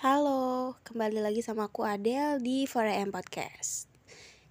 Halo, 0.00 0.80
kembali 0.80 1.20
lagi 1.20 1.44
sama 1.44 1.68
aku 1.68 1.84
Adele 1.84 2.40
di 2.40 2.64
4am 2.64 3.12
Podcast. 3.12 3.84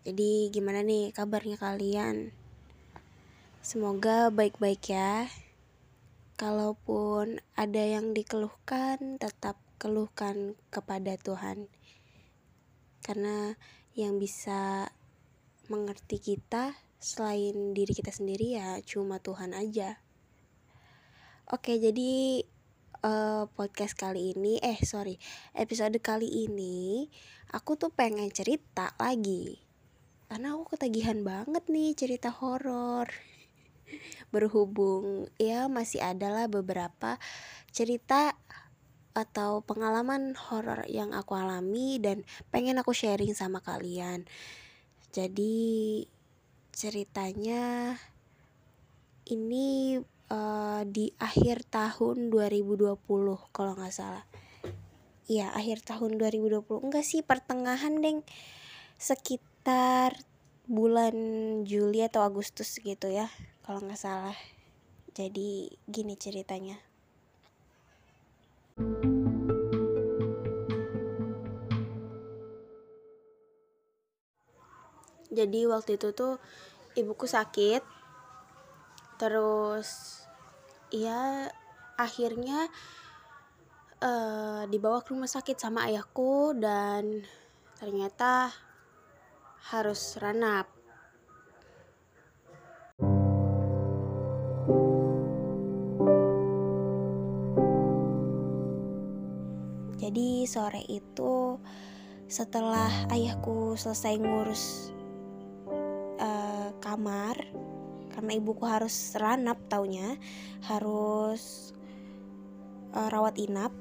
Jadi 0.06 0.54
gimana 0.54 0.86
nih 0.86 1.10
kabarnya 1.10 1.58
kalian? 1.58 2.30
Semoga 3.58 4.30
baik-baik 4.30 4.94
ya. 4.94 5.26
Kalaupun 6.38 7.42
ada 7.58 7.82
yang 7.82 8.14
dikeluhkan, 8.14 9.18
tetap 9.18 9.58
keluhkan 9.82 10.54
kepada 10.70 11.18
Tuhan. 11.18 11.66
Karena 13.02 13.58
yang 13.98 14.22
bisa 14.22 14.94
mengerti 15.66 16.22
kita 16.22 16.78
selain 17.02 17.74
diri 17.74 17.98
kita 17.98 18.14
sendiri 18.14 18.54
ya 18.54 18.78
cuma 18.86 19.18
Tuhan 19.18 19.58
aja. 19.58 19.98
Oke, 21.50 21.82
jadi 21.82 22.46
uh, 23.04 23.48
podcast 23.56 23.96
kali 23.96 24.36
ini 24.36 24.60
eh 24.60 24.80
sorry 24.84 25.16
episode 25.56 25.96
kali 26.04 26.28
ini 26.50 27.08
aku 27.52 27.80
tuh 27.80 27.92
pengen 27.94 28.30
cerita 28.30 28.94
lagi. 29.00 29.58
Karena 30.30 30.54
aku 30.54 30.78
ketagihan 30.78 31.26
banget 31.26 31.66
nih 31.72 31.98
cerita 31.98 32.30
horor. 32.30 33.10
Berhubung 34.34 35.26
ya 35.42 35.66
masih 35.66 36.06
adalah 36.06 36.46
beberapa 36.46 37.18
cerita 37.74 38.38
atau 39.18 39.66
pengalaman 39.66 40.38
horor 40.38 40.86
yang 40.86 41.18
aku 41.18 41.34
alami 41.34 41.98
dan 41.98 42.22
pengen 42.54 42.78
aku 42.78 42.94
sharing 42.94 43.34
sama 43.34 43.58
kalian. 43.66 44.30
Jadi 45.10 46.06
ceritanya 46.70 47.98
ini 49.26 49.98
uh, 50.30 50.82
di 50.86 51.12
akhir 51.18 51.68
tahun 51.68 52.30
2020 52.32 52.98
kalau 53.52 53.74
nggak 53.76 53.94
salah. 53.94 54.26
Iya 55.30 55.54
akhir 55.54 55.86
tahun 55.86 56.18
2020 56.18 56.66
enggak 56.90 57.06
sih 57.06 57.22
pertengahan 57.22 58.02
deng. 58.02 58.26
Sekitar 58.98 60.18
bulan 60.70 61.14
Juli 61.66 62.02
atau 62.06 62.26
Agustus 62.26 62.78
gitu 62.82 63.10
ya 63.10 63.30
kalau 63.66 63.82
nggak 63.86 64.00
salah. 64.00 64.38
Jadi 65.14 65.74
gini 65.90 66.16
ceritanya. 66.18 66.78
Jadi 75.30 75.70
waktu 75.70 76.02
itu 76.02 76.10
tuh 76.18 76.42
ibuku 76.98 77.30
sakit 77.30 77.99
terus 79.20 80.24
ya 80.96 81.52
akhirnya 82.00 82.72
uh, 84.00 84.64
dibawa 84.72 85.04
ke 85.04 85.12
rumah 85.12 85.28
sakit 85.28 85.60
sama 85.60 85.92
ayahku 85.92 86.56
dan 86.56 87.28
ternyata 87.76 88.48
harus 89.76 90.16
ranap. 90.24 90.72
Jadi 100.00 100.48
sore 100.48 100.82
itu 100.90 101.60
setelah 102.26 102.90
ayahku 103.12 103.76
selesai 103.76 104.16
ngurus 104.18 104.90
uh, 106.18 106.72
kamar 106.82 107.36
karena 108.20 108.36
ibuku 108.36 108.68
harus 108.68 109.16
ranap 109.16 109.56
taunya 109.72 110.20
harus 110.68 111.72
uh, 112.92 113.08
rawat 113.08 113.40
inap. 113.40 113.72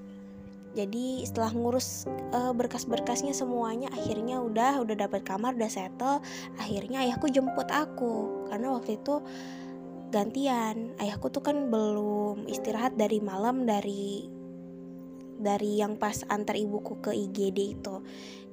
Jadi 0.79 1.27
setelah 1.27 1.51
ngurus 1.51 2.07
uh, 2.31 2.55
berkas-berkasnya 2.55 3.35
semuanya 3.35 3.91
akhirnya 3.91 4.39
udah 4.39 4.79
udah 4.79 4.95
dapat 4.95 5.27
kamar 5.27 5.59
udah 5.59 5.67
settle. 5.67 6.23
Akhirnya 6.63 7.03
ayahku 7.03 7.27
jemput 7.27 7.67
aku 7.67 8.47
karena 8.47 8.71
waktu 8.71 8.95
itu 8.95 9.19
gantian. 10.15 10.95
Ayahku 11.03 11.35
tuh 11.35 11.43
kan 11.43 11.67
belum 11.67 12.47
istirahat 12.47 12.95
dari 12.95 13.19
malam 13.19 13.67
dari 13.67 14.38
dari 15.39 15.79
yang 15.79 15.97
pas 15.97 16.27
antar 16.27 16.59
ibuku 16.59 16.99
ke 16.99 17.15
IGD 17.15 17.59
itu. 17.79 17.97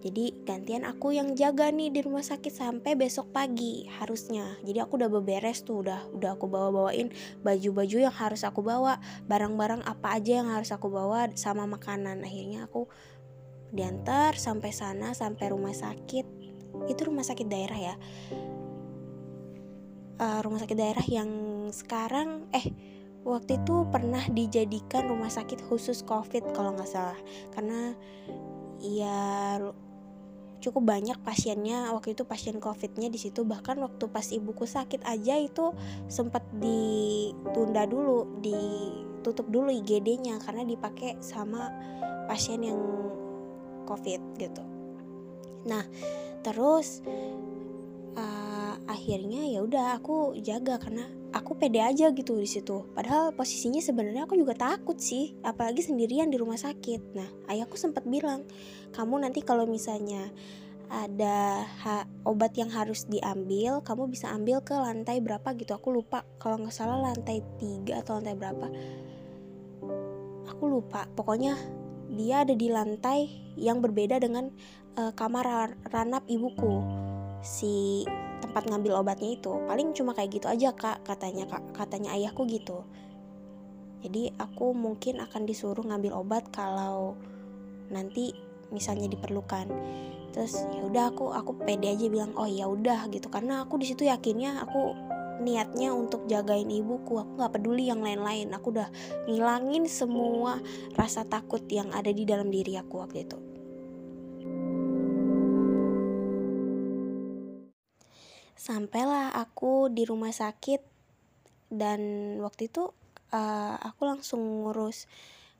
Jadi 0.05 0.45
gantian 0.45 0.85
aku 0.85 1.17
yang 1.17 1.33
jaga 1.33 1.73
nih 1.73 1.89
di 1.89 2.05
rumah 2.05 2.21
sakit 2.21 2.53
sampai 2.53 2.93
besok 2.93 3.33
pagi 3.33 3.89
harusnya. 3.97 4.53
Jadi 4.61 4.77
aku 4.77 5.01
udah 5.01 5.09
beberes 5.09 5.65
tuh 5.65 5.81
udah 5.81 6.13
udah 6.13 6.37
aku 6.37 6.45
bawa 6.45 6.69
bawain 6.69 7.09
baju-baju 7.41 8.05
yang 8.05 8.13
harus 8.13 8.45
aku 8.45 8.61
bawa 8.61 9.01
barang-barang 9.25 9.81
apa 9.81 10.21
aja 10.21 10.45
yang 10.45 10.53
harus 10.53 10.69
aku 10.69 10.93
bawa 10.93 11.33
sama 11.33 11.65
makanan. 11.65 12.21
Akhirnya 12.21 12.69
aku 12.69 12.85
diantar 13.73 14.37
sampai 14.37 14.69
sana 14.69 15.17
sampai 15.17 15.49
rumah 15.49 15.73
sakit. 15.73 16.25
Itu 16.85 17.09
rumah 17.09 17.25
sakit 17.25 17.47
daerah 17.49 17.79
ya. 17.81 17.95
Uh, 20.21 20.39
rumah 20.45 20.61
sakit 20.61 20.77
daerah 20.77 21.05
yang 21.09 21.29
sekarang 21.73 22.45
eh 22.53 22.69
waktu 23.25 23.57
itu 23.57 23.89
pernah 23.89 24.21
dijadikan 24.29 25.09
rumah 25.09 25.33
sakit 25.33 25.65
khusus 25.65 26.05
covid 26.05 26.45
kalau 26.53 26.77
nggak 26.77 26.87
salah. 26.87 27.17
Karena 27.51 27.97
ya 28.79 29.57
cukup 30.61 30.85
banyak 30.85 31.17
pasiennya 31.25 31.89
waktu 31.93 32.13
itu 32.13 32.23
pasien 32.23 32.61
covidnya 32.61 33.09
di 33.09 33.17
situ. 33.17 33.41
Bahkan 33.41 33.81
waktu 33.81 34.05
pas 34.13 34.29
ibuku 34.29 34.69
sakit 34.69 35.01
aja 35.03 35.41
itu 35.41 35.73
sempat 36.05 36.45
ditunda 36.61 37.89
dulu 37.89 38.39
ditutup 38.45 39.49
dulu 39.49 39.73
IGD-nya 39.73 40.37
karena 40.39 40.61
dipakai 40.61 41.17
sama 41.19 41.73
pasien 42.29 42.61
yang 42.61 42.79
covid 43.89 44.21
gitu. 44.37 44.61
Nah 45.65 45.81
terus 46.45 47.01
akhirnya 48.85 49.49
ya 49.49 49.65
udah 49.65 49.97
aku 49.97 50.37
jaga 50.41 50.77
karena 50.77 51.09
aku 51.33 51.57
pede 51.59 51.81
aja 51.81 52.13
gitu 52.13 52.37
di 52.39 52.47
situ. 52.47 52.85
Padahal 52.93 53.33
posisinya 53.35 53.81
sebenarnya 53.83 54.23
aku 54.29 54.39
juga 54.39 54.55
takut 54.55 54.95
sih 54.95 55.35
apalagi 55.43 55.83
sendirian 55.83 56.31
di 56.31 56.37
rumah 56.39 56.55
sakit. 56.55 57.01
Nah 57.17 57.29
ayahku 57.51 57.75
sempat 57.75 58.07
bilang 58.07 58.45
kamu 58.93 59.25
nanti 59.25 59.43
kalau 59.43 59.67
misalnya 59.67 60.31
ada 60.85 61.65
obat 62.23 62.53
yang 62.53 62.69
harus 62.69 63.09
diambil 63.09 63.81
kamu 63.81 64.05
bisa 64.05 64.29
ambil 64.29 64.61
ke 64.61 64.77
lantai 64.77 65.19
berapa 65.19 65.51
gitu. 65.57 65.75
Aku 65.75 65.91
lupa 65.91 66.23
kalau 66.37 66.61
nggak 66.61 66.75
salah 66.75 67.01
lantai 67.01 67.41
tiga 67.57 67.99
atau 68.05 68.21
lantai 68.21 68.37
berapa. 68.37 68.67
Aku 70.55 70.63
lupa 70.69 71.09
pokoknya 71.17 71.57
dia 72.15 72.45
ada 72.45 72.53
di 72.53 72.69
lantai 72.69 73.27
yang 73.57 73.81
berbeda 73.81 74.21
dengan 74.21 74.53
uh, 74.95 75.11
kamar 75.17 75.73
ranap 75.89 76.23
ibuku. 76.29 76.85
Si 77.41 78.05
tempat 78.55 78.71
ngambil 78.71 79.03
obatnya 79.03 79.35
itu 79.35 79.51
paling 79.67 79.91
cuma 79.91 80.15
kayak 80.15 80.39
gitu 80.39 80.47
aja 80.47 80.71
kak 80.71 81.03
katanya 81.03 81.43
kak 81.43 81.59
katanya 81.75 82.15
ayahku 82.15 82.47
gitu. 82.47 82.87
Jadi 83.99 84.31
aku 84.39 84.71
mungkin 84.71 85.19
akan 85.19 85.43
disuruh 85.43 85.83
ngambil 85.83 86.15
obat 86.15 86.47
kalau 86.55 87.19
nanti 87.91 88.31
misalnya 88.71 89.11
diperlukan. 89.11 89.67
Terus 90.31 90.63
ya 90.71 90.87
udah 90.87 91.11
aku 91.11 91.35
aku 91.35 91.51
pede 91.67 91.99
aja 91.99 92.07
bilang 92.07 92.31
oh 92.39 92.47
ya 92.47 92.71
udah 92.71 93.11
gitu. 93.11 93.27
Karena 93.27 93.67
aku 93.67 93.75
di 93.75 93.91
situ 93.91 94.07
yakinnya 94.07 94.63
aku 94.63 94.95
niatnya 95.43 95.91
untuk 95.91 96.23
jagain 96.23 96.71
ibuku. 96.71 97.19
Aku 97.19 97.35
nggak 97.35 97.59
peduli 97.59 97.91
yang 97.91 97.99
lain-lain. 97.99 98.55
Aku 98.55 98.71
udah 98.71 98.87
ngilangin 99.27 99.83
semua 99.91 100.63
rasa 100.95 101.27
takut 101.27 101.59
yang 101.67 101.91
ada 101.91 102.07
di 102.07 102.23
dalam 102.23 102.47
diri 102.47 102.79
aku 102.79 103.03
waktu 103.03 103.27
itu 103.27 103.44
sampailah 108.55 109.35
aku 109.35 109.91
di 109.91 110.07
rumah 110.07 110.31
sakit. 110.31 110.81
Dan 111.69 111.99
waktu 112.39 112.71
itu 112.71 112.95
uh, 113.35 113.75
aku 113.77 114.07
langsung 114.07 114.41
ngurus. 114.63 115.05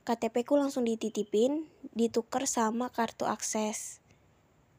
KTP 0.05 0.45
ku 0.45 0.55
langsung 0.55 0.85
dititipin 0.85 1.65
ditukar 1.91 2.47
sama 2.47 2.89
kartu 2.89 3.27
akses. 3.27 3.99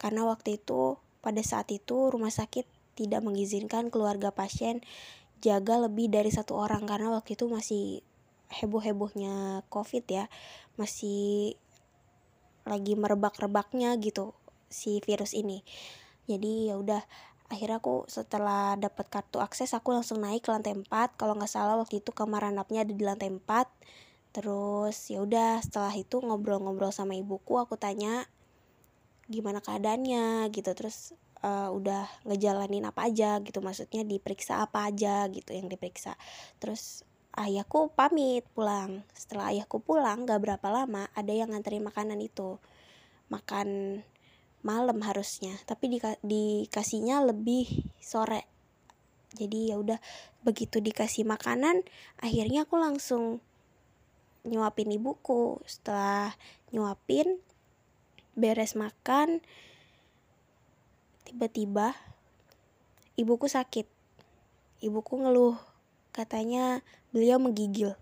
Karena 0.00 0.24
waktu 0.24 0.56
itu 0.60 0.96
pada 1.20 1.42
saat 1.42 1.68
itu 1.74 2.08
rumah 2.08 2.30
sakit 2.30 2.64
tidak 2.96 3.20
mengizinkan 3.20 3.92
keluarga 3.92 4.32
pasien 4.32 4.80
jaga 5.44 5.82
lebih 5.82 6.08
dari 6.08 6.32
satu 6.32 6.56
orang. 6.56 6.88
Karena 6.88 7.12
waktu 7.12 7.36
itu 7.36 7.50
masih 7.50 7.84
heboh-hebohnya 8.48 9.66
covid 9.68 10.04
ya. 10.08 10.24
Masih 10.78 11.58
lagi 12.66 12.98
merebak-rebaknya 12.98 13.94
gitu 13.98 14.34
si 14.70 15.02
virus 15.02 15.34
ini. 15.34 15.62
Jadi 16.26 16.70
ya 16.70 16.78
udah 16.78 17.02
akhirnya 17.46 17.78
aku 17.78 18.06
setelah 18.10 18.74
dapat 18.74 19.06
kartu 19.06 19.38
akses 19.38 19.70
aku 19.72 19.94
langsung 19.94 20.18
naik 20.18 20.46
ke 20.46 20.50
lantai 20.50 20.74
4 20.74 21.14
kalau 21.14 21.38
nggak 21.38 21.50
salah 21.50 21.78
waktu 21.78 22.02
itu 22.02 22.10
kamar 22.10 22.50
ranapnya 22.50 22.82
ada 22.82 22.94
di 22.94 23.04
lantai 23.06 23.30
4 23.30 23.42
terus 24.34 25.08
ya 25.08 25.22
udah 25.22 25.62
setelah 25.62 25.94
itu 25.94 26.20
ngobrol-ngobrol 26.20 26.90
sama 26.92 27.14
ibuku 27.14 27.56
aku 27.56 27.78
tanya 27.78 28.26
gimana 29.26 29.58
keadaannya? 29.62 30.48
Gitu. 30.54 30.70
Terus 30.72 31.14
uh, 31.42 31.70
udah 31.74 32.06
ngejalanin 32.26 32.86
apa 32.86 33.10
aja? 33.10 33.42
Gitu. 33.42 33.58
Maksudnya 33.58 34.06
diperiksa 34.06 34.62
apa 34.62 34.88
aja 34.90 35.26
gitu 35.30 35.52
yang 35.52 35.66
diperiksa. 35.66 36.14
Terus 36.62 37.02
ayahku 37.36 37.92
pamit 37.92 38.46
pulang. 38.54 39.02
Setelah 39.12 39.52
ayahku 39.52 39.82
pulang 39.82 40.24
gak 40.24 40.40
berapa 40.42 40.66
lama 40.70 41.10
ada 41.12 41.32
yang 41.34 41.52
nganterin 41.52 41.84
makanan 41.84 42.18
itu. 42.22 42.58
Makan 43.28 44.00
malam 44.66 44.98
harusnya 45.06 45.54
tapi 45.62 45.86
di, 45.86 45.98
dikasihnya 46.02 47.22
lebih 47.22 47.86
sore. 48.02 48.50
Jadi 49.38 49.70
ya 49.70 49.78
udah 49.78 50.02
begitu 50.42 50.82
dikasih 50.82 51.22
makanan 51.22 51.86
akhirnya 52.18 52.66
aku 52.66 52.74
langsung 52.74 53.38
nyuapin 54.42 54.90
ibuku. 54.90 55.62
Setelah 55.70 56.34
nyuapin 56.74 57.38
beres 58.34 58.74
makan 58.74 59.38
tiba-tiba 61.22 61.94
ibuku 63.14 63.46
sakit. 63.46 63.86
Ibuku 64.82 65.22
ngeluh 65.22 65.54
katanya 66.10 66.82
beliau 67.14 67.38
menggigil. 67.38 67.94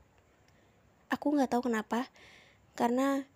Aku 1.12 1.37
nggak 1.37 1.52
tahu 1.52 1.69
kenapa 1.69 2.08
karena 2.75 3.28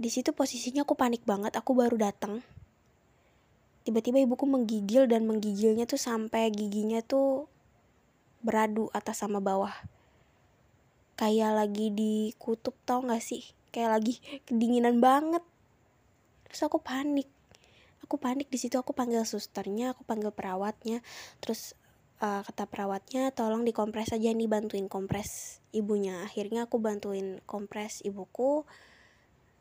di 0.00 0.08
situ 0.08 0.32
posisinya 0.32 0.88
aku 0.88 0.96
panik 0.96 1.20
banget 1.28 1.52
aku 1.52 1.76
baru 1.76 2.00
datang 2.00 2.40
tiba-tiba 3.84 4.20
ibuku 4.20 4.44
menggigil 4.44 5.08
dan 5.08 5.24
menggigilnya 5.24 5.88
tuh 5.88 6.00
sampai 6.00 6.52
giginya 6.52 7.00
tuh 7.00 7.48
beradu 8.40 8.88
atas 8.92 9.20
sama 9.20 9.40
bawah. 9.40 9.72
Kayak 11.16 11.64
lagi 11.64 11.92
di 11.92 12.32
kutub 12.40 12.72
tau 12.88 13.04
gak 13.04 13.20
sih? 13.20 13.44
Kayak 13.72 14.00
lagi 14.00 14.14
kedinginan 14.48 15.00
banget. 15.00 15.44
Terus 16.48 16.60
aku 16.64 16.80
panik. 16.80 17.28
Aku 18.04 18.16
panik 18.16 18.50
di 18.50 18.58
situ 18.58 18.74
aku 18.80 18.90
panggil 18.96 19.22
susternya 19.22 19.92
aku 19.92 20.02
panggil 20.08 20.32
perawatnya. 20.32 21.04
Terus 21.44 21.76
uh, 22.24 22.42
kata 22.42 22.66
perawatnya 22.66 23.30
tolong 23.30 23.62
dikompres 23.62 24.10
aja 24.10 24.32
nih 24.32 24.48
bantuin 24.48 24.88
kompres 24.88 25.60
ibunya. 25.70 26.24
Akhirnya 26.24 26.66
aku 26.66 26.80
bantuin 26.82 27.38
kompres 27.44 28.02
ibuku 28.02 28.64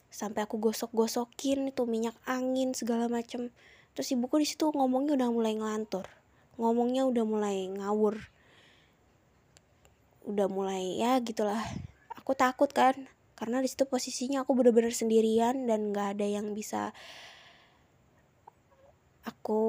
sampai 0.09 0.45
aku 0.45 0.57
gosok-gosokin 0.57 1.69
itu 1.69 1.85
minyak 1.85 2.17
angin 2.25 2.73
segala 2.73 3.05
macem. 3.05 3.53
Terus 3.93 4.13
ibuku 4.13 4.41
di 4.41 4.47
situ 4.49 4.69
ngomongnya 4.73 5.17
udah 5.17 5.29
mulai 5.29 5.53
ngelantur. 5.57 6.05
Ngomongnya 6.59 7.05
udah 7.05 7.23
mulai 7.25 7.69
ngawur. 7.69 8.19
Udah 10.25 10.47
mulai 10.49 10.99
ya 10.99 11.17
gitulah. 11.21 11.61
Aku 12.17 12.33
takut 12.37 12.69
kan 12.69 13.09
karena 13.39 13.63
di 13.63 13.71
situ 13.71 13.87
posisinya 13.87 14.43
aku 14.43 14.51
bener-bener 14.51 14.91
sendirian 14.91 15.63
dan 15.63 15.95
nggak 15.95 16.19
ada 16.19 16.27
yang 16.27 16.51
bisa 16.51 16.91
aku 19.23 19.63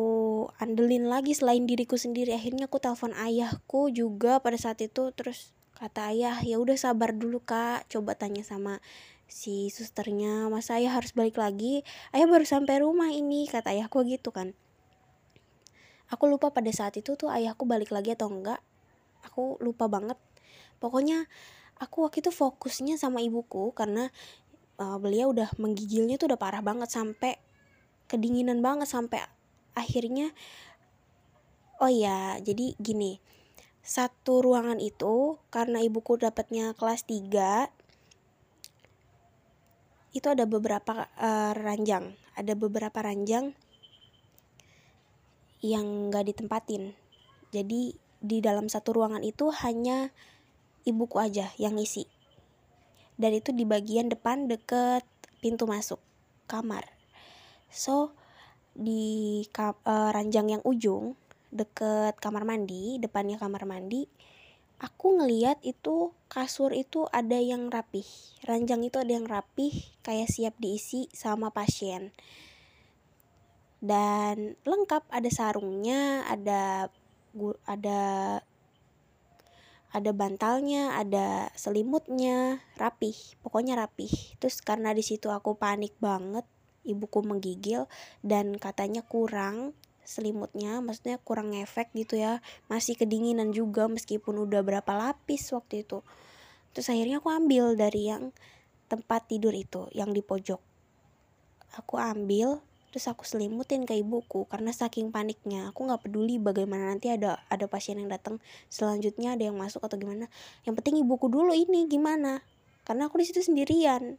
andelin 0.59 1.07
lagi 1.07 1.37
selain 1.37 1.69
diriku 1.69 1.95
sendiri. 1.95 2.35
Akhirnya 2.35 2.67
aku 2.67 2.83
telepon 2.83 3.15
ayahku 3.15 3.93
juga 3.95 4.43
pada 4.43 4.59
saat 4.59 4.81
itu. 4.83 5.13
Terus 5.13 5.55
kata 5.77 6.13
ayah 6.13 6.37
ya 6.43 6.59
udah 6.59 6.75
sabar 6.75 7.15
dulu 7.15 7.45
kak. 7.45 7.87
Coba 7.87 8.17
tanya 8.17 8.43
sama 8.43 8.83
si 9.31 9.71
susternya 9.71 10.51
masa 10.51 10.77
ayah 10.83 10.99
harus 10.99 11.15
balik 11.15 11.39
lagi. 11.39 11.87
Ayah 12.11 12.27
baru 12.27 12.43
sampai 12.43 12.83
rumah 12.83 13.09
ini 13.15 13.47
kata 13.47 13.71
ayahku 13.71 14.03
gitu 14.05 14.35
kan. 14.35 14.53
Aku 16.11 16.27
lupa 16.27 16.51
pada 16.51 16.69
saat 16.75 16.99
itu 16.99 17.15
tuh 17.15 17.31
ayahku 17.31 17.63
balik 17.65 17.95
lagi 17.95 18.19
atau 18.19 18.27
enggak. 18.27 18.59
Aku 19.31 19.57
lupa 19.63 19.87
banget. 19.87 20.19
Pokoknya 20.83 21.31
aku 21.79 22.03
waktu 22.03 22.27
itu 22.27 22.35
fokusnya 22.35 22.99
sama 22.99 23.23
ibuku 23.23 23.71
karena 23.73 24.11
uh, 24.83 24.99
beliau 24.99 25.31
udah 25.31 25.55
menggigilnya 25.57 26.19
tuh 26.19 26.35
udah 26.35 26.41
parah 26.41 26.61
banget 26.61 26.91
sampai 26.91 27.39
kedinginan 28.11 28.59
banget 28.59 28.91
sampai 28.91 29.23
akhirnya 29.79 30.35
oh 31.79 31.89
ya 31.89 32.43
jadi 32.43 32.75
gini. 32.83 33.23
Satu 33.81 34.45
ruangan 34.45 34.77
itu 34.77 35.41
karena 35.49 35.81
ibuku 35.81 36.21
dapatnya 36.21 36.75
kelas 36.77 37.07
3 37.09 37.80
itu 40.11 40.27
ada 40.27 40.47
beberapa 40.47 41.07
uh, 41.19 41.53
ranjang. 41.55 42.15
Ada 42.35 42.57
beberapa 42.57 42.99
ranjang 43.03 43.53
yang 45.61 46.09
gak 46.09 46.31
ditempatin. 46.31 46.97
Jadi 47.53 47.95
di 48.21 48.39
dalam 48.41 48.69
satu 48.69 48.97
ruangan 48.97 49.25
itu 49.25 49.49
hanya 49.65 50.13
ibuku 50.85 51.21
aja 51.21 51.53
yang 51.61 51.77
isi 51.77 52.09
dan 53.21 53.37
itu 53.37 53.53
di 53.53 53.69
bagian 53.69 54.09
depan 54.09 54.49
deket 54.49 55.05
pintu 55.45 55.69
masuk 55.69 56.01
kamar. 56.49 56.89
So 57.69 58.17
di 58.73 59.45
uh, 59.61 60.09
ranjang 60.17 60.57
yang 60.57 60.63
ujung 60.65 61.21
deket 61.53 62.17
kamar 62.17 62.49
mandi 62.49 62.97
depannya 62.97 63.37
kamar 63.37 63.69
mandi 63.69 64.09
aku 64.81 65.21
ngeliat 65.21 65.61
itu 65.61 66.17
kasur 66.33 66.73
itu 66.73 67.05
ada 67.13 67.37
yang 67.37 67.69
rapih 67.69 68.09
ranjang 68.49 68.81
itu 68.81 68.97
ada 68.97 69.13
yang 69.13 69.29
rapih 69.29 69.73
kayak 70.01 70.33
siap 70.33 70.57
diisi 70.57 71.13
sama 71.13 71.53
pasien. 71.53 72.17
Dan 73.81 74.61
lengkap 74.65 75.09
ada 75.09 75.31
sarungnya 75.33 76.25
ada 76.29 76.89
ada 77.65 78.01
ada 79.91 80.11
bantalnya 80.15 80.95
ada 80.97 81.51
selimutnya 81.57 82.65
rapih 82.81 83.17
pokoknya 83.45 83.77
rapih. 83.77 84.13
Terus 84.41 84.65
karena 84.65 84.97
di 84.97 85.05
situ 85.05 85.29
aku 85.29 85.57
panik 85.57 85.93
banget 86.01 86.45
ibuku 86.85 87.21
menggigil 87.21 87.89
dan 88.25 88.57
katanya 88.57 89.05
kurang 89.05 89.77
selimutnya 90.11 90.83
maksudnya 90.83 91.23
kurang 91.23 91.55
efek 91.55 91.95
gitu 91.95 92.19
ya. 92.19 92.43
Masih 92.67 92.99
kedinginan 92.99 93.55
juga 93.55 93.87
meskipun 93.87 94.43
udah 94.43 94.67
berapa 94.67 94.91
lapis 94.91 95.55
waktu 95.55 95.87
itu. 95.87 96.03
Terus 96.75 96.91
akhirnya 96.91 97.23
aku 97.23 97.31
ambil 97.31 97.79
dari 97.79 98.11
yang 98.11 98.35
tempat 98.91 99.31
tidur 99.31 99.55
itu 99.55 99.87
yang 99.95 100.11
di 100.11 100.19
pojok. 100.19 100.59
Aku 101.79 101.95
ambil 102.03 102.59
terus 102.91 103.07
aku 103.07 103.23
selimutin 103.23 103.87
ke 103.87 103.95
ibuku 103.95 104.51
karena 104.51 104.75
saking 104.75 105.15
paniknya 105.15 105.71
aku 105.71 105.87
nggak 105.87 106.11
peduli 106.11 106.43
bagaimana 106.43 106.91
nanti 106.91 107.07
ada 107.07 107.39
ada 107.47 107.71
pasien 107.71 108.03
yang 108.03 108.11
datang 108.11 108.43
selanjutnya 108.67 109.39
ada 109.39 109.47
yang 109.47 109.55
masuk 109.55 109.79
atau 109.87 109.95
gimana. 109.95 110.27
Yang 110.67 110.83
penting 110.83 111.07
ibuku 111.07 111.31
dulu 111.31 111.55
ini 111.55 111.87
gimana? 111.87 112.43
Karena 112.83 113.07
aku 113.07 113.23
di 113.23 113.31
situ 113.31 113.47
sendirian. 113.47 114.19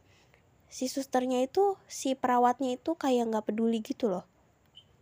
Si 0.72 0.88
susternya 0.88 1.44
itu 1.44 1.76
si 1.84 2.16
perawatnya 2.16 2.80
itu 2.80 2.96
kayak 2.96 3.28
nggak 3.28 3.52
peduli 3.52 3.84
gitu 3.84 4.08
loh 4.08 4.31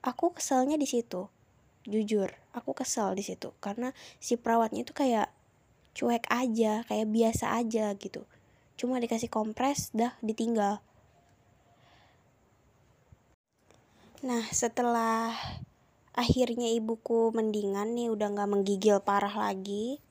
aku 0.00 0.36
keselnya 0.36 0.76
di 0.76 0.88
situ. 0.88 1.28
Jujur 1.88 2.32
aku 2.52 2.76
kesel 2.76 3.16
di 3.16 3.24
situ. 3.24 3.52
Karena 3.62 3.92
si 4.20 4.36
perawatnya 4.36 4.84
itu 4.84 4.92
kayak 4.92 5.32
cuek 5.96 6.28
aja 6.30 6.86
kayak 6.86 7.08
biasa 7.08 7.56
aja 7.60 7.92
gitu. 7.96 8.24
Cuma 8.76 9.00
dikasih 9.00 9.28
kompres 9.28 9.92
dah 9.92 10.16
ditinggal. 10.24 10.80
Nah 14.20 14.44
setelah 14.52 15.32
akhirnya 16.12 16.68
ibuku 16.76 17.32
mendingan 17.32 17.96
nih 17.96 18.12
udah 18.12 18.28
nggak 18.34 18.50
menggigil 18.50 19.00
parah 19.00 19.32
lagi 19.32 20.02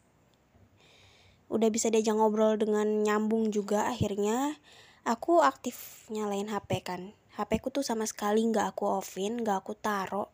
udah 1.50 1.70
bisa 1.74 1.90
diajak 1.90 2.14
ngobrol 2.14 2.56
dengan 2.62 3.02
nyambung 3.02 3.50
juga 3.50 3.90
akhirnya 3.90 4.58
aku 5.02 5.42
aktif 5.42 6.06
nyalain 6.14 6.46
HP 6.46 6.86
kan 6.86 7.02
HP 7.40 7.64
ku 7.64 7.72
tuh 7.72 7.88
sama 7.88 8.04
sekali 8.04 8.44
nggak 8.44 8.76
aku 8.76 9.00
offin 9.00 9.40
nggak 9.40 9.64
aku 9.64 9.72
taro. 9.80 10.28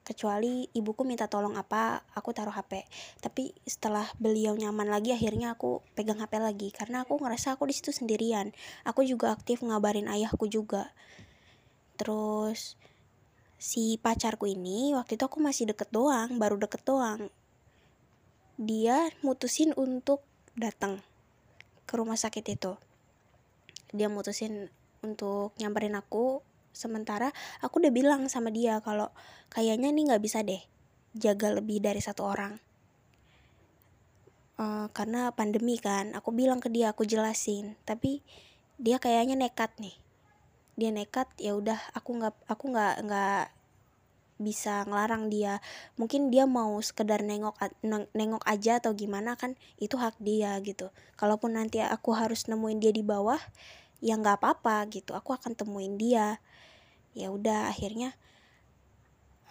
Kecuali 0.00 0.64
ibuku 0.72 1.04
minta 1.04 1.28
tolong 1.28 1.60
apa 1.60 2.00
aku 2.16 2.32
taruh 2.32 2.56
HP 2.56 2.88
tapi 3.20 3.52
setelah 3.68 4.08
beliau 4.16 4.56
nyaman 4.56 4.88
lagi 4.88 5.12
akhirnya 5.12 5.52
aku 5.52 5.84
pegang 5.92 6.16
HP 6.16 6.40
lagi. 6.40 6.72
Karena 6.72 7.04
aku 7.04 7.20
ngerasa 7.20 7.60
aku 7.60 7.68
di 7.68 7.76
situ 7.76 7.92
sendirian. 7.92 8.56
Aku 8.88 9.04
juga 9.04 9.36
aktif 9.36 9.60
ngabarin 9.60 10.08
ayahku 10.08 10.48
juga. 10.48 10.96
Terus 12.00 12.80
si 13.60 14.00
pacarku 14.00 14.48
ini 14.48 14.96
waktu 14.96 15.20
itu 15.20 15.28
aku 15.28 15.44
masih 15.44 15.68
deket 15.68 15.92
doang 15.92 16.40
baru 16.40 16.56
deket 16.56 16.80
doang. 16.88 17.28
Dia 18.56 19.12
mutusin 19.20 19.76
untuk 19.76 20.24
datang 20.56 21.04
ke 21.84 22.00
rumah 22.00 22.16
sakit 22.16 22.44
itu. 22.48 22.80
Dia 23.92 24.08
mutusin 24.08 24.72
untuk 25.00 25.56
nyamperin 25.56 25.96
aku. 25.96 26.44
Sementara 26.70 27.34
aku 27.58 27.82
udah 27.82 27.92
bilang 27.92 28.30
sama 28.30 28.54
dia 28.54 28.78
kalau 28.78 29.10
kayaknya 29.50 29.90
nih 29.90 30.14
nggak 30.14 30.22
bisa 30.22 30.46
deh 30.46 30.62
jaga 31.16 31.50
lebih 31.50 31.82
dari 31.82 31.98
satu 31.98 32.22
orang. 32.22 32.54
Uh, 34.60 34.86
karena 34.92 35.32
pandemi 35.32 35.80
kan 35.80 36.12
aku 36.12 36.30
bilang 36.30 36.62
ke 36.62 36.70
dia 36.70 36.92
aku 36.94 37.02
jelasin. 37.08 37.74
Tapi 37.82 38.22
dia 38.78 39.02
kayaknya 39.02 39.34
nekat 39.34 39.72
nih. 39.82 39.96
Dia 40.78 40.94
nekat 40.94 41.28
ya 41.40 41.58
udah 41.58 41.80
aku 41.96 42.20
nggak 42.20 42.34
aku 42.46 42.64
nggak 42.70 42.94
nggak 43.04 43.44
bisa 44.40 44.88
ngelarang 44.88 45.28
dia. 45.28 45.60
Mungkin 46.00 46.32
dia 46.32 46.48
mau 46.48 46.80
sekedar 46.80 47.20
nengok 47.20 47.60
nengok 48.16 48.44
aja 48.48 48.80
atau 48.80 48.96
gimana 48.96 49.36
kan 49.36 49.58
itu 49.76 50.00
hak 50.00 50.16
dia 50.22 50.56
gitu. 50.64 50.88
Kalaupun 51.18 51.58
nanti 51.58 51.84
aku 51.84 52.16
harus 52.16 52.48
nemuin 52.48 52.78
dia 52.80 52.92
di 52.94 53.04
bawah 53.04 53.40
ya 54.00 54.16
nggak 54.16 54.40
apa-apa 54.40 54.88
gitu 54.88 55.12
aku 55.12 55.36
akan 55.36 55.52
temuin 55.54 56.00
dia. 56.00 56.40
Ya 57.12 57.28
udah 57.28 57.68
akhirnya 57.68 58.16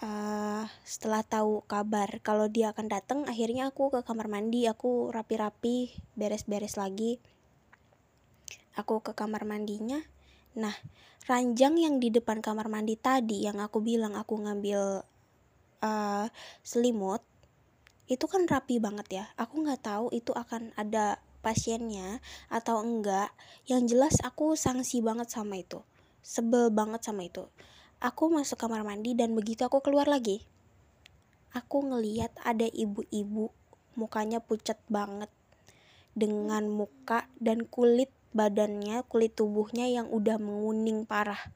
uh, 0.02 0.66
setelah 0.84 1.22
tahu 1.22 1.62
kabar 1.70 2.20
kalau 2.26 2.50
dia 2.50 2.74
akan 2.74 2.88
datang 2.90 3.20
akhirnya 3.30 3.70
aku 3.70 3.94
ke 3.94 4.02
kamar 4.02 4.28
mandi 4.28 4.66
aku 4.66 5.14
rapi-rapi 5.14 5.94
beres-beres 6.18 6.76
lagi. 6.76 7.22
Aku 8.76 9.06
ke 9.06 9.14
kamar 9.14 9.46
mandinya. 9.46 10.02
Nah 10.58 10.74
ranjang 11.30 11.78
yang 11.78 12.02
di 12.02 12.10
depan 12.10 12.42
kamar 12.42 12.72
mandi 12.74 12.98
tadi 12.98 13.46
yang 13.46 13.62
aku 13.62 13.86
bilang 13.86 14.18
aku 14.18 14.34
ngambil 14.40 15.06
uh, 15.86 16.26
selimut 16.66 17.22
itu 18.10 18.26
kan 18.26 18.50
rapi 18.50 18.82
banget 18.82 19.08
ya. 19.22 19.26
Aku 19.38 19.62
nggak 19.62 19.86
tahu 19.86 20.10
itu 20.10 20.34
akan 20.34 20.74
ada 20.74 21.22
pasiennya 21.50 22.22
atau 22.54 22.86
enggak 22.86 23.34
yang 23.66 23.90
jelas 23.90 24.22
aku 24.22 24.54
sanksi 24.54 25.02
banget 25.02 25.34
sama 25.34 25.58
itu 25.58 25.82
sebel 26.22 26.70
banget 26.70 27.02
sama 27.02 27.26
itu 27.26 27.50
Aku 28.00 28.32
masuk 28.32 28.64
kamar 28.64 28.88
mandi 28.88 29.12
dan 29.12 29.36
begitu 29.36 29.68
aku 29.68 29.84
keluar 29.84 30.08
lagi, 30.08 30.48
aku 31.52 31.84
ngeliat 31.84 32.32
ada 32.48 32.64
ibu-ibu 32.64 33.52
mukanya 34.00 34.40
pucat 34.40 34.80
banget 34.88 35.28
dengan 36.16 36.72
muka 36.72 37.28
dan 37.44 37.68
kulit 37.68 38.08
badannya, 38.32 39.04
kulit 39.04 39.36
tubuhnya 39.36 39.92
yang 39.92 40.08
udah 40.08 40.40
menguning 40.40 41.04
parah. 41.04 41.52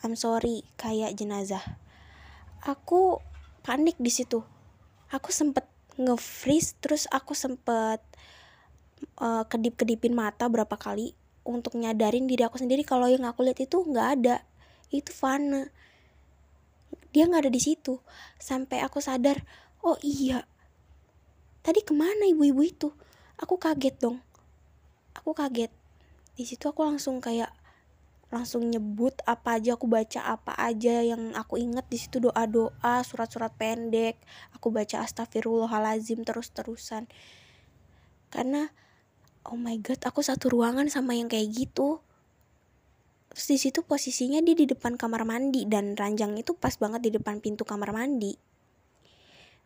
I'm 0.00 0.16
sorry, 0.16 0.64
kayak 0.80 1.12
jenazah. 1.12 1.76
Aku 2.64 3.20
panik 3.60 4.00
di 4.00 4.08
situ. 4.08 4.40
Aku 5.12 5.28
sempet 5.36 5.67
nge-freeze, 5.98 6.78
terus 6.78 7.04
aku 7.10 7.34
sempet 7.34 7.98
uh, 9.18 9.44
kedip-kedipin 9.50 10.14
mata 10.14 10.46
berapa 10.46 10.78
kali 10.78 11.12
untuk 11.42 11.74
nyadarin 11.74 12.30
diri 12.30 12.46
aku 12.46 12.60
sendiri 12.60 12.86
kalau 12.86 13.10
yang 13.10 13.26
aku 13.26 13.42
lihat 13.42 13.58
itu 13.58 13.82
nggak 13.82 14.08
ada. 14.20 14.36
Itu 14.94 15.10
Fana. 15.10 15.68
Dia 17.10 17.26
nggak 17.26 17.48
ada 17.48 17.52
di 17.52 17.60
situ. 17.60 17.98
Sampai 18.38 18.80
aku 18.84 19.02
sadar 19.02 19.42
oh 19.82 19.98
iya. 20.04 20.46
Tadi 21.66 21.82
ke 21.82 21.92
mana 21.92 22.30
ibu-ibu 22.30 22.62
itu? 22.62 22.88
Aku 23.40 23.58
kaget 23.58 23.98
dong. 23.98 24.22
Aku 25.18 25.34
kaget. 25.34 25.74
Di 26.38 26.46
situ 26.46 26.70
aku 26.70 26.86
langsung 26.86 27.18
kayak 27.18 27.50
langsung 28.28 28.68
nyebut 28.68 29.16
apa 29.24 29.56
aja 29.56 29.80
aku 29.80 29.88
baca 29.88 30.20
apa 30.28 30.52
aja 30.60 31.00
yang 31.00 31.32
aku 31.32 31.56
inget 31.56 31.88
di 31.88 31.96
situ 31.96 32.20
doa 32.20 32.44
doa 32.44 33.00
surat 33.00 33.32
surat 33.32 33.52
pendek 33.56 34.20
aku 34.52 34.68
baca 34.68 35.00
astagfirullahalazim 35.00 36.28
terus 36.28 36.52
terusan 36.52 37.08
karena 38.28 38.68
oh 39.48 39.56
my 39.56 39.80
god 39.80 40.00
aku 40.04 40.20
satu 40.20 40.52
ruangan 40.52 40.92
sama 40.92 41.16
yang 41.16 41.28
kayak 41.32 41.48
gitu. 41.52 42.04
Terus 43.32 43.46
di 43.48 43.58
situ 43.60 43.80
posisinya 43.84 44.40
dia 44.44 44.56
di 44.56 44.66
depan 44.68 45.00
kamar 45.00 45.24
mandi 45.24 45.64
dan 45.68 45.96
ranjang 45.96 46.36
itu 46.36 46.56
pas 46.56 46.76
banget 46.76 47.08
di 47.08 47.10
depan 47.16 47.40
pintu 47.40 47.64
kamar 47.64 47.92
mandi. 47.96 48.36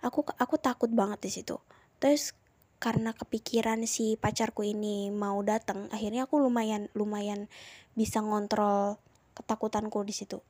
Aku 0.03 0.27
aku 0.27 0.57
takut 0.59 0.91
banget 0.91 1.23
di 1.23 1.31
situ. 1.31 1.59
Terus 2.03 2.35
karena 2.83 3.15
kepikiran 3.15 3.87
si 3.87 4.19
pacarku 4.19 4.67
ini 4.67 5.15
mau 5.15 5.39
datang 5.47 5.87
akhirnya 5.95 6.27
aku 6.27 6.43
lumayan 6.43 6.91
lumayan 6.99 7.47
bisa 7.95 8.19
ngontrol 8.19 8.99
ketakutanku 9.39 10.03
di 10.03 10.11
situ. 10.11 10.43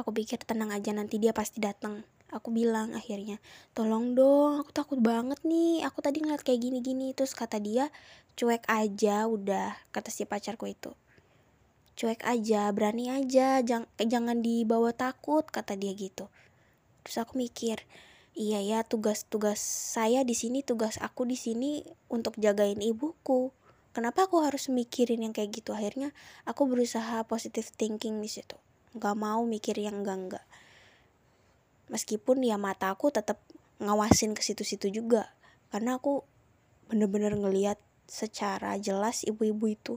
Aku 0.00 0.16
pikir 0.16 0.40
tenang 0.48 0.72
aja 0.72 0.96
nanti 0.96 1.20
dia 1.20 1.36
pasti 1.36 1.60
datang 1.60 2.08
aku 2.32 2.48
bilang 2.56 2.96
akhirnya. 2.96 3.36
Tolong 3.76 4.16
dong 4.16 4.64
aku 4.64 4.72
takut 4.72 4.96
banget 4.96 5.36
nih 5.44 5.84
aku 5.84 6.00
tadi 6.00 6.24
ngeliat 6.24 6.40
kayak 6.40 6.64
gini-gini 6.64 7.12
terus 7.12 7.36
kata 7.36 7.60
dia 7.60 7.92
cuek 8.40 8.64
aja 8.64 9.28
udah 9.28 9.76
kata 9.92 10.08
si 10.08 10.24
pacarku 10.24 10.72
itu. 10.72 10.96
Cuek 12.00 12.24
aja 12.24 12.72
berani 12.72 13.12
aja 13.12 13.60
jangan 13.60 13.92
jangan 14.00 14.40
dibawa 14.40 14.96
takut 14.96 15.44
kata 15.44 15.76
dia 15.76 15.92
gitu. 15.92 16.32
Terus 17.04 17.16
aku 17.20 17.36
mikir 17.36 17.84
iya 18.34 18.60
ya 18.62 18.80
tugas-tugas 18.86 19.60
saya 19.62 20.24
di 20.26 20.34
sini 20.34 20.62
tugas 20.62 20.98
aku 21.02 21.26
di 21.26 21.36
sini 21.36 21.82
untuk 22.10 22.36
jagain 22.38 22.78
ibuku. 22.78 23.50
Kenapa 23.90 24.30
aku 24.30 24.46
harus 24.46 24.70
mikirin 24.70 25.26
yang 25.26 25.34
kayak 25.34 25.50
gitu? 25.50 25.74
Akhirnya 25.74 26.14
aku 26.46 26.70
berusaha 26.70 27.26
positive 27.26 27.66
thinking 27.74 28.22
di 28.22 28.30
situ. 28.30 28.54
Nggak 28.94 29.16
mau 29.18 29.42
mikir 29.42 29.74
yang 29.78 30.06
enggak 30.06 30.18
enggak 30.18 30.46
meskipun 31.90 32.46
ya 32.46 32.56
mata 32.56 32.94
aku 32.94 33.10
tetap 33.10 33.42
ngawasin 33.82 34.32
ke 34.32 34.40
situ-situ 34.40 34.88
juga. 34.88 35.34
Karena 35.74 35.98
aku 35.98 36.22
bener-bener 36.86 37.34
ngeliat 37.34 37.76
secara 38.06 38.78
jelas 38.78 39.26
ibu-ibu 39.26 39.66
itu 39.70 39.94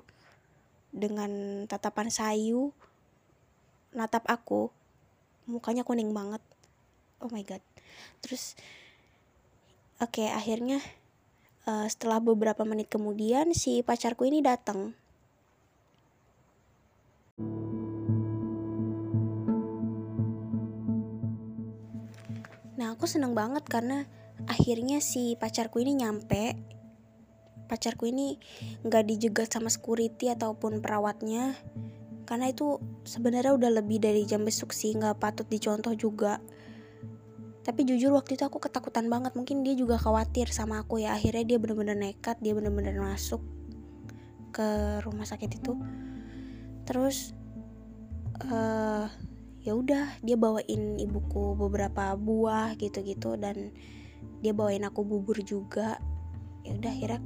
dengan 0.93 1.63
tatapan 1.65 2.13
sayu 2.13 2.69
natap 3.93 4.25
aku 4.29 4.69
mukanya 5.49 5.85
kuning 5.85 6.13
banget. 6.13 6.41
Oh 7.21 7.29
my 7.29 7.41
god 7.45 7.61
terus 8.23 8.55
oke 9.99 10.19
okay, 10.19 10.29
akhirnya 10.31 10.79
uh, 11.67 11.87
setelah 11.87 12.19
beberapa 12.19 12.63
menit 12.67 12.91
kemudian 12.91 13.51
si 13.55 13.83
pacarku 13.83 14.27
ini 14.27 14.43
datang. 14.43 14.95
Nah 22.73 22.87
aku 22.91 23.05
seneng 23.07 23.31
banget 23.31 23.63
karena 23.69 24.03
akhirnya 24.49 24.99
si 24.99 25.39
pacarku 25.39 25.79
ini 25.79 26.03
nyampe. 26.03 26.57
Pacarku 27.63 28.11
ini 28.11 28.37
nggak 28.83 29.03
dijegat 29.07 29.49
sama 29.49 29.71
security 29.71 30.29
ataupun 30.29 30.83
perawatnya 30.83 31.55
karena 32.23 32.51
itu 32.51 32.79
sebenarnya 33.03 33.55
udah 33.55 33.71
lebih 33.83 33.99
dari 33.99 34.23
jam 34.23 34.47
besuk 34.47 34.71
sih 34.71 34.95
nggak 34.95 35.19
patut 35.19 35.47
dicontoh 35.47 35.91
juga 35.95 36.39
tapi 37.63 37.87
jujur 37.87 38.11
waktu 38.11 38.35
itu 38.35 38.43
aku 38.43 38.59
ketakutan 38.59 39.07
banget. 39.07 39.39
Mungkin 39.39 39.63
dia 39.63 39.71
juga 39.71 39.95
khawatir 39.95 40.51
sama 40.51 40.83
aku 40.83 40.99
ya. 40.99 41.15
Akhirnya 41.15 41.55
dia 41.55 41.57
bener-bener 41.63 41.95
nekat 41.95 42.35
dia 42.43 42.51
bener-bener 42.51 42.91
masuk 42.99 43.39
ke 44.51 44.99
rumah 44.99 45.23
sakit 45.23 45.63
itu. 45.63 45.73
Terus 46.83 47.31
uh, 48.51 49.07
ya 49.63 49.71
udah 49.79 50.19
dia 50.19 50.35
bawain 50.35 50.99
ibuku 50.99 51.55
beberapa 51.55 52.11
buah 52.19 52.75
gitu-gitu 52.75 53.39
dan 53.39 53.71
dia 54.43 54.51
bawain 54.51 54.83
aku 54.83 55.07
bubur 55.07 55.39
juga. 55.39 56.03
Ya 56.67 56.75
udah 56.75 56.91
akhirnya 56.91 57.23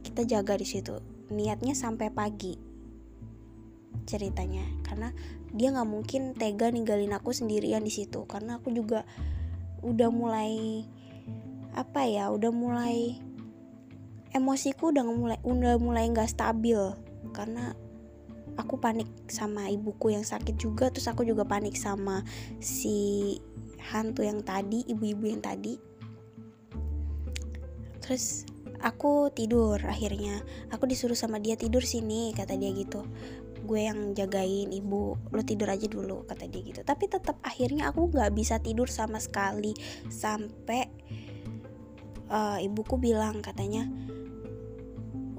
kita 0.00 0.24
jaga 0.24 0.56
di 0.56 0.64
situ. 0.64 1.04
Niatnya 1.28 1.76
sampai 1.76 2.08
pagi 2.08 2.56
ceritanya. 4.08 4.64
Karena 4.88 5.12
dia 5.52 5.68
nggak 5.68 5.84
mungkin 5.88 6.32
tega 6.32 6.72
ninggalin 6.72 7.12
aku 7.12 7.36
sendirian 7.36 7.84
di 7.84 7.92
situ. 7.92 8.24
Karena 8.24 8.56
aku 8.56 8.72
juga 8.72 9.04
udah 9.80 10.08
mulai 10.12 10.84
apa 11.72 12.02
ya 12.02 12.28
udah 12.34 12.50
mulai 12.50 13.16
emosiku 14.34 14.90
udah 14.90 15.06
mulai 15.06 15.38
udah 15.42 15.74
mulai 15.80 16.04
nggak 16.10 16.30
stabil. 16.30 16.78
Karena 17.30 17.74
aku 18.58 18.76
panik 18.76 19.08
sama 19.30 19.70
ibuku 19.70 20.12
yang 20.14 20.26
sakit 20.26 20.58
juga 20.58 20.90
terus 20.90 21.08
aku 21.08 21.24
juga 21.24 21.46
panik 21.46 21.78
sama 21.78 22.26
si 22.60 23.38
hantu 23.80 24.26
yang 24.26 24.42
tadi 24.44 24.84
ibu-ibu 24.86 25.30
yang 25.30 25.42
tadi. 25.42 25.78
Terus 28.02 28.44
aku 28.82 29.30
tidur 29.30 29.78
akhirnya. 29.82 30.42
Aku 30.74 30.86
disuruh 30.86 31.16
sama 31.18 31.38
dia 31.38 31.54
tidur 31.54 31.82
sini 31.82 32.34
kata 32.34 32.58
dia 32.58 32.70
gitu 32.74 33.06
gue 33.64 33.80
yang 33.80 34.16
jagain 34.16 34.72
ibu 34.72 35.16
lo 35.30 35.42
tidur 35.44 35.70
aja 35.70 35.86
dulu 35.86 36.24
kata 36.24 36.48
dia 36.48 36.62
gitu. 36.64 36.80
Tapi 36.82 37.08
tetap 37.08 37.36
akhirnya 37.44 37.92
aku 37.92 38.08
nggak 38.10 38.32
bisa 38.32 38.58
tidur 38.58 38.88
sama 38.88 39.20
sekali. 39.20 39.76
Sampai 40.08 40.88
uh, 42.30 42.58
ibuku 42.62 42.96
bilang 42.96 43.44
katanya 43.44 43.86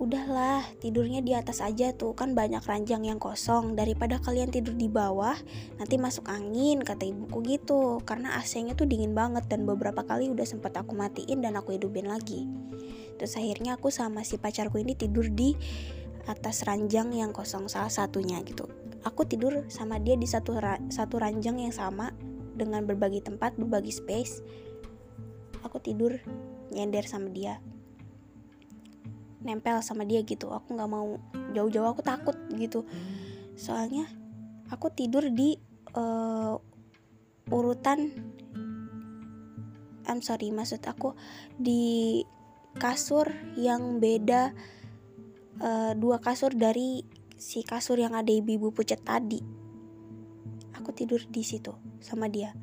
udahlah 0.01 0.65
tidurnya 0.81 1.21
di 1.21 1.37
atas 1.37 1.61
aja 1.61 1.93
tuh 1.93 2.17
kan 2.17 2.33
banyak 2.33 2.65
ranjang 2.65 3.05
yang 3.05 3.21
kosong. 3.21 3.77
Daripada 3.77 4.17
kalian 4.17 4.49
tidur 4.49 4.73
di 4.73 4.89
bawah 4.89 5.37
nanti 5.77 6.01
masuk 6.01 6.25
angin 6.25 6.81
kata 6.81 7.05
ibuku 7.05 7.57
gitu. 7.57 8.01
Karena 8.01 8.37
AC-nya 8.41 8.73
tuh 8.73 8.89
dingin 8.89 9.13
banget 9.13 9.45
dan 9.45 9.69
beberapa 9.69 10.01
kali 10.01 10.33
udah 10.33 10.45
sempat 10.45 10.73
aku 10.73 10.97
matiin 10.97 11.45
dan 11.45 11.53
aku 11.53 11.77
hidupin 11.77 12.09
lagi. 12.09 12.49
Terus 13.21 13.37
akhirnya 13.37 13.77
aku 13.77 13.93
sama 13.93 14.25
si 14.25 14.41
pacarku 14.41 14.81
ini 14.81 14.97
tidur 14.97 15.29
di 15.29 15.53
atas 16.27 16.67
ranjang 16.67 17.13
yang 17.15 17.31
kosong 17.33 17.65
salah 17.71 17.91
satunya 17.91 18.41
gitu. 18.45 18.69
Aku 19.01 19.25
tidur 19.25 19.65
sama 19.71 19.97
dia 19.97 20.13
di 20.13 20.29
satu 20.29 20.57
ra 20.57 20.77
satu 20.93 21.17
ranjang 21.17 21.57
yang 21.57 21.73
sama 21.73 22.13
dengan 22.53 22.85
berbagi 22.85 23.23
tempat 23.25 23.57
berbagi 23.57 23.89
space. 23.89 24.45
Aku 25.65 25.81
tidur 25.81 26.21
nyender 26.69 27.05
sama 27.05 27.29
dia. 27.33 27.57
Nempel 29.41 29.81
sama 29.81 30.05
dia 30.05 30.21
gitu. 30.21 30.53
Aku 30.53 30.77
nggak 30.77 30.91
mau 30.91 31.17
jauh-jauh 31.53 31.89
aku 31.89 32.05
takut 32.05 32.37
gitu. 32.53 32.85
Soalnya 33.57 34.05
aku 34.69 34.93
tidur 34.93 35.29
di 35.33 35.57
uh, 35.97 36.55
urutan 37.49 38.13
I'm 40.05 40.21
sorry 40.21 40.49
maksud 40.51 40.83
aku 40.85 41.13
di 41.55 42.21
kasur 42.77 43.27
yang 43.59 43.99
beda 43.99 44.53
uh, 45.61 45.93
dua 45.93 46.17
kasur 46.19 46.51
dari 46.51 47.05
si 47.37 47.61
kasur 47.61 47.97
yang 48.01 48.17
ada 48.17 48.29
ibu-ibu 48.33 48.73
pucat 48.73 49.01
tadi. 49.01 49.39
Aku 50.77 50.91
tidur 50.91 51.21
di 51.29 51.45
situ 51.45 51.73
sama 52.01 52.27
dia. 52.27 52.57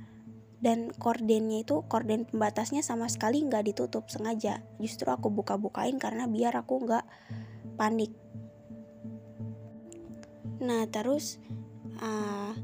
Dan 0.59 0.91
kordennya 0.91 1.63
itu 1.63 1.87
korden 1.87 2.27
pembatasnya 2.27 2.83
sama 2.83 3.07
sekali 3.07 3.47
nggak 3.47 3.71
ditutup 3.71 4.11
sengaja. 4.11 4.67
Justru 4.83 5.07
aku 5.07 5.31
buka-bukain 5.31 6.03
karena 6.03 6.27
biar 6.27 6.59
aku 6.59 6.83
nggak 6.83 7.07
panik. 7.79 8.11
Nah 10.59 10.83
terus 10.91 11.39
uh, 12.03 12.55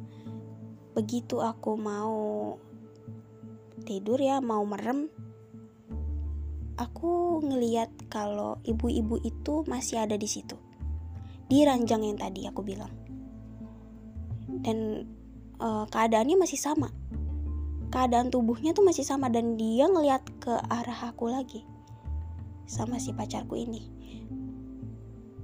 begitu 0.94 1.38
aku 1.38 1.78
mau 1.78 2.14
tidur 3.86 4.18
ya 4.18 4.42
mau 4.42 4.66
merem 4.66 5.06
aku 6.80 7.42
ngeliat 7.44 7.90
kalau 8.10 8.58
ibu-ibu 8.66 9.20
itu 9.22 9.62
masih 9.66 10.02
ada 10.02 10.18
di 10.18 10.28
situ. 10.28 10.58
Di 11.46 11.62
ranjang 11.62 12.02
yang 12.02 12.18
tadi 12.18 12.46
aku 12.48 12.64
bilang. 12.64 12.90
Dan 14.64 15.08
uh, 15.60 15.86
keadaannya 15.88 16.36
masih 16.40 16.58
sama. 16.58 16.90
Keadaan 17.92 18.34
tubuhnya 18.34 18.74
tuh 18.74 18.82
masih 18.82 19.06
sama 19.06 19.30
dan 19.30 19.54
dia 19.54 19.86
ngeliat 19.86 20.26
ke 20.42 20.54
arah 20.66 21.14
aku 21.14 21.30
lagi 21.30 21.62
sama 22.66 22.98
si 22.98 23.14
pacarku 23.14 23.54
ini. 23.54 23.86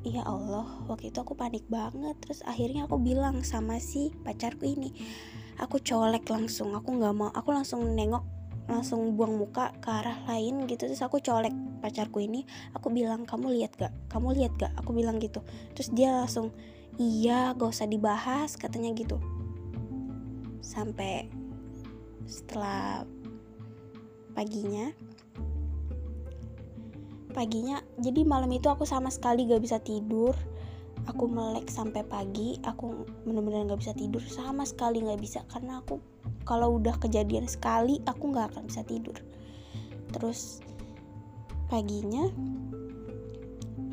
Ya 0.02 0.24
Allah 0.24 0.66
waktu 0.88 1.12
itu 1.12 1.20
aku 1.20 1.36
panik 1.38 1.62
banget. 1.70 2.16
Terus 2.24 2.42
akhirnya 2.42 2.90
aku 2.90 2.98
bilang 2.98 3.44
sama 3.46 3.78
si 3.78 4.10
pacarku 4.24 4.66
ini 4.66 4.90
aku 5.60 5.76
colek 5.84 6.24
langsung 6.32 6.72
aku 6.72 6.96
nggak 6.96 7.14
mau 7.14 7.28
aku 7.36 7.52
langsung 7.52 7.84
nengok 7.92 8.24
langsung 8.70 9.18
buang 9.18 9.34
muka 9.34 9.74
ke 9.82 9.90
arah 9.90 10.22
lain 10.30 10.64
gitu. 10.70 10.86
Terus 10.86 11.02
aku 11.02 11.18
colek 11.18 11.52
pacarku 11.82 12.22
ini 12.22 12.46
aku 12.72 12.94
bilang 12.94 13.26
kamu 13.26 13.58
lihat 13.58 13.74
gak? 13.74 13.90
Kamu 14.06 14.30
lihat 14.38 14.54
gak? 14.56 14.72
Aku 14.78 14.94
bilang 14.94 15.18
gitu. 15.18 15.42
Terus 15.74 15.90
dia 15.90 16.14
langsung 16.14 16.54
iya 16.96 17.50
gak 17.58 17.74
usah 17.74 17.90
dibahas 17.90 18.54
katanya 18.54 18.94
gitu. 18.94 19.18
Sampai 20.62 21.26
setelah 22.30 23.02
paginya 24.38 24.94
paginya 27.34 27.82
jadi 27.98 28.22
malam 28.22 28.50
itu 28.54 28.70
aku 28.70 28.86
sama 28.86 29.10
sekali 29.10 29.50
gak 29.50 29.66
bisa 29.66 29.82
tidur. 29.82 30.32
Aku 31.08 31.26
melek 31.26 31.72
sampai 31.72 32.04
pagi 32.04 32.60
aku 32.62 33.08
bener-bener 33.26 33.66
gak 33.74 33.82
bisa 33.82 33.94
tidur. 33.98 34.22
Sama 34.22 34.62
sekali 34.62 35.02
gak 35.02 35.18
bisa 35.18 35.42
karena 35.50 35.82
aku 35.82 35.98
kalau 36.50 36.82
udah 36.82 36.98
kejadian 36.98 37.46
sekali 37.46 38.02
aku 38.10 38.34
gak 38.34 38.50
akan 38.50 38.66
bisa 38.66 38.82
tidur. 38.82 39.14
Terus 40.10 40.58
paginya 41.70 42.26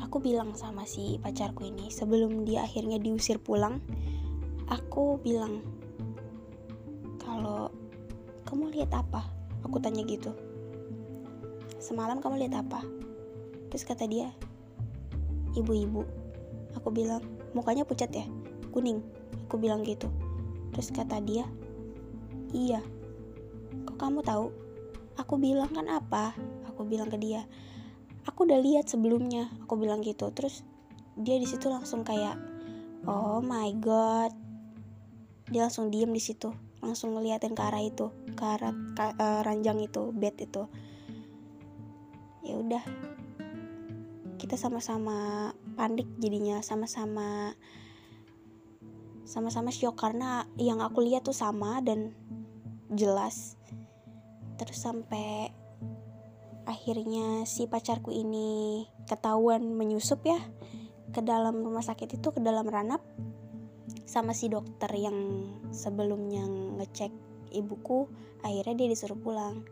aku 0.02 0.18
bilang 0.18 0.58
sama 0.58 0.82
si 0.82 1.22
pacarku 1.22 1.62
ini 1.62 1.86
sebelum 1.94 2.42
dia 2.42 2.66
akhirnya 2.66 2.98
diusir 2.98 3.38
pulang 3.38 3.78
aku 4.66 5.22
bilang 5.22 5.62
kalau 7.22 7.70
kamu 8.42 8.74
lihat 8.74 8.90
apa? 8.90 9.22
Aku 9.62 9.78
tanya 9.78 10.02
gitu. 10.02 10.34
Semalam 11.78 12.18
kamu 12.18 12.42
lihat 12.42 12.66
apa? 12.66 12.82
Terus 13.70 13.86
kata 13.86 14.10
dia 14.10 14.34
ibu-ibu. 15.54 16.02
Aku 16.74 16.90
bilang 16.90 17.22
mukanya 17.54 17.86
pucat 17.86 18.10
ya? 18.10 18.26
Kuning. 18.74 18.98
Aku 19.46 19.62
bilang 19.62 19.86
gitu. 19.86 20.10
Terus 20.74 20.90
kata 20.90 21.22
dia 21.22 21.46
iya. 22.52 22.80
Kok 23.84 23.96
kamu 23.96 24.20
tahu? 24.24 24.46
Aku 25.18 25.34
bilang 25.36 25.70
kan 25.74 25.86
apa? 25.90 26.32
Aku 26.70 26.86
bilang 26.86 27.10
ke 27.10 27.18
dia. 27.18 27.44
Aku 28.28 28.46
udah 28.46 28.60
lihat 28.60 28.86
sebelumnya 28.86 29.50
aku 29.64 29.74
bilang 29.80 30.04
gitu. 30.04 30.30
Terus 30.30 30.62
dia 31.18 31.36
di 31.40 31.48
situ 31.48 31.66
langsung 31.66 32.06
kayak 32.06 32.38
oh 33.04 33.42
my 33.42 33.72
god. 33.82 34.30
Dia 35.48 35.66
langsung 35.66 35.90
diem 35.90 36.12
di 36.12 36.22
situ 36.22 36.52
langsung 36.78 37.18
ngeliatin 37.18 37.58
ke 37.58 37.62
arah 37.62 37.82
itu 37.82 38.14
ke 38.38 38.44
arah 38.46 38.70
ka, 38.94 39.10
uh, 39.18 39.40
ranjang 39.42 39.82
itu 39.82 40.14
bed 40.14 40.38
itu. 40.38 40.62
Ya 42.46 42.54
udah. 42.54 42.84
Kita 44.38 44.54
sama-sama 44.54 45.50
panik 45.74 46.06
jadinya 46.22 46.62
sama-sama 46.62 47.58
sama-sama 49.28 49.68
shock 49.68 50.00
karena 50.00 50.48
yang 50.56 50.80
aku 50.80 51.04
lihat 51.04 51.26
tuh 51.26 51.36
sama 51.36 51.84
dan 51.84 52.16
jelas. 52.92 53.56
Terus 54.58 54.78
sampai 54.78 55.52
akhirnya 56.68 57.48
si 57.48 57.64
pacarku 57.64 58.12
ini 58.12 58.84
ketahuan 59.08 59.72
menyusup 59.72 60.20
ya 60.28 60.36
ke 61.08 61.24
dalam 61.24 61.64
rumah 61.64 61.80
sakit 61.80 62.20
itu 62.20 62.28
ke 62.28 62.40
dalam 62.44 62.68
ranap 62.68 63.00
sama 64.04 64.36
si 64.36 64.52
dokter 64.52 64.92
yang 64.92 65.48
sebelumnya 65.72 66.44
ngecek 66.76 67.12
ibuku 67.56 68.08
akhirnya 68.44 68.84
dia 68.84 68.88
disuruh 68.92 69.16
pulang. 69.16 69.64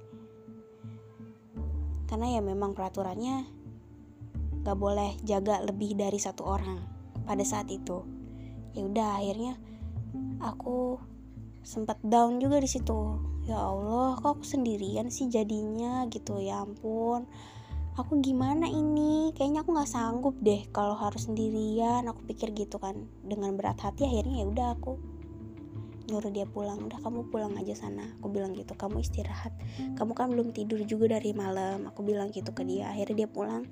Karena 2.06 2.38
ya 2.38 2.40
memang 2.40 2.72
peraturannya 2.72 3.44
gak 4.62 4.78
boleh 4.78 5.18
jaga 5.26 5.60
lebih 5.62 5.98
dari 5.98 6.16
satu 6.16 6.42
orang 6.46 6.80
pada 7.26 7.42
saat 7.42 7.68
itu. 7.68 8.06
Ya 8.72 8.86
udah 8.86 9.20
akhirnya 9.20 9.54
aku 10.40 11.00
sempat 11.66 11.98
down 12.06 12.38
juga 12.38 12.62
di 12.62 12.70
situ. 12.70 13.18
Ya 13.50 13.58
Allah 13.58 14.14
kok 14.22 14.38
aku 14.38 14.44
sendirian 14.46 15.10
sih 15.10 15.26
jadinya 15.26 16.06
gitu? 16.06 16.38
Ya 16.38 16.62
ampun. 16.62 17.26
Aku 17.98 18.22
gimana 18.22 18.70
ini? 18.70 19.34
Kayaknya 19.34 19.66
aku 19.66 19.70
nggak 19.74 19.90
sanggup 19.90 20.38
deh 20.38 20.62
kalau 20.70 20.94
harus 20.94 21.26
sendirian. 21.26 22.06
Aku 22.06 22.22
pikir 22.22 22.54
gitu 22.54 22.78
kan. 22.78 23.10
Dengan 23.26 23.58
berat 23.58 23.82
hati 23.82 24.06
akhirnya 24.06 24.46
ya 24.46 24.46
udah 24.46 24.68
aku 24.78 24.94
nyuruh 26.06 26.30
dia 26.30 26.46
pulang. 26.46 26.86
Udah 26.86 27.02
kamu 27.02 27.34
pulang 27.34 27.58
aja 27.58 27.74
sana. 27.74 28.14
Aku 28.22 28.30
bilang 28.30 28.54
gitu 28.54 28.78
kamu 28.78 29.02
istirahat. 29.02 29.50
Kamu 29.98 30.14
kan 30.14 30.30
belum 30.30 30.54
tidur 30.54 30.78
juga 30.86 31.18
dari 31.18 31.34
malam. 31.34 31.90
Aku 31.90 32.06
bilang 32.06 32.30
gitu 32.30 32.54
ke 32.54 32.62
dia. 32.62 32.94
Akhirnya 32.94 33.26
dia 33.26 33.28
pulang. 33.32 33.66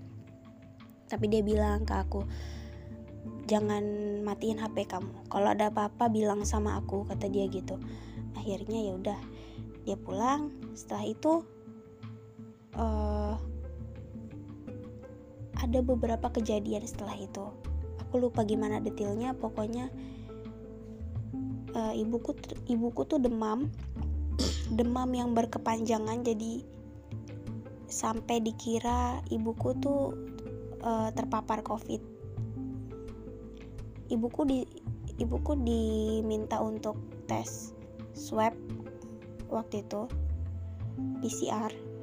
Tapi 1.06 1.30
dia 1.30 1.46
bilang 1.46 1.86
ke 1.86 1.94
aku 1.94 2.26
jangan 3.44 3.84
matiin 4.24 4.60
HP 4.60 4.88
kamu. 4.88 5.28
Kalau 5.28 5.48
ada 5.52 5.68
apa-apa 5.68 6.08
bilang 6.08 6.48
sama 6.48 6.80
aku 6.80 7.04
kata 7.04 7.28
dia 7.28 7.44
gitu. 7.48 7.76
Akhirnya 8.36 8.80
ya 8.80 8.92
udah 8.96 9.20
dia 9.84 9.96
pulang. 10.00 10.52
Setelah 10.72 11.04
itu 11.04 11.32
uh, 12.76 13.36
ada 15.60 15.78
beberapa 15.84 16.32
kejadian 16.32 16.84
setelah 16.88 17.16
itu. 17.16 17.44
Aku 18.08 18.20
lupa 18.20 18.44
gimana 18.48 18.80
detailnya 18.80 19.36
pokoknya 19.36 19.92
uh, 21.76 21.92
ibuku 21.92 22.36
ibuku 22.68 23.04
tuh 23.04 23.20
demam. 23.20 23.68
Demam 24.74 25.06
yang 25.12 25.36
berkepanjangan 25.36 26.24
jadi 26.24 26.64
sampai 27.86 28.42
dikira 28.42 29.22
ibuku 29.30 29.76
tuh 29.78 30.16
uh, 30.82 31.14
terpapar 31.14 31.62
covid 31.62 32.13
ibuku 34.10 34.40
di 34.44 34.58
ibuku 35.20 35.54
diminta 35.60 36.58
untuk 36.58 36.98
tes 37.30 37.72
swab 38.12 38.52
waktu 39.48 39.86
itu 39.86 40.08
PCR 41.22 41.94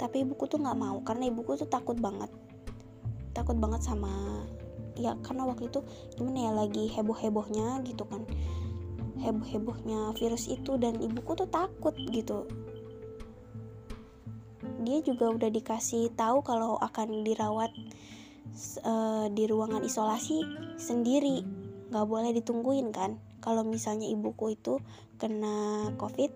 tapi 0.00 0.24
ibuku 0.24 0.48
tuh 0.48 0.56
nggak 0.56 0.80
mau 0.80 0.96
karena 1.04 1.28
ibuku 1.28 1.60
tuh 1.60 1.68
takut 1.68 2.00
banget. 2.00 2.32
Takut 3.36 3.60
banget 3.60 3.84
sama 3.84 4.08
ya 4.96 5.12
karena 5.20 5.44
waktu 5.44 5.68
itu 5.68 5.84
gimana 6.16 6.38
ya 6.40 6.52
lagi 6.56 6.88
heboh 6.88 7.12
hebohnya 7.12 7.84
gitu 7.84 8.08
kan. 8.08 8.24
Heboh 9.20 9.44
hebohnya 9.44 10.16
virus 10.16 10.48
itu 10.48 10.80
dan 10.80 10.96
ibuku 11.04 11.36
tuh 11.36 11.52
takut 11.52 11.92
gitu. 12.08 12.48
Dia 14.80 15.04
juga 15.04 15.28
udah 15.36 15.52
dikasih 15.52 16.16
tahu 16.16 16.40
kalau 16.40 16.80
akan 16.80 17.20
dirawat 17.20 17.68
uh, 18.84 19.26
di 19.30 19.44
ruangan 19.46 19.82
isolasi 19.82 20.42
sendiri. 20.76 21.42
Nggak 21.90 22.06
boleh 22.06 22.30
ditungguin 22.36 22.94
kan? 22.94 23.18
Kalau 23.40 23.64
misalnya 23.64 24.06
ibuku 24.06 24.54
itu 24.54 24.78
kena 25.16 25.88
covid 25.96 26.32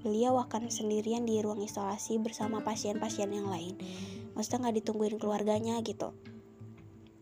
beliau 0.00 0.40
akan 0.40 0.72
sendirian 0.72 1.28
di 1.28 1.44
ruang 1.44 1.60
isolasi 1.60 2.16
bersama 2.16 2.64
pasien-pasien 2.64 3.28
yang 3.36 3.52
lain. 3.52 3.76
Maksudnya 4.32 4.68
nggak 4.68 4.76
ditungguin 4.80 5.20
keluarganya 5.20 5.76
gitu. 5.84 6.16